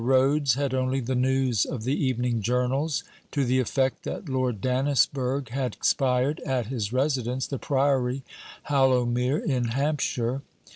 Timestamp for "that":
4.01-4.27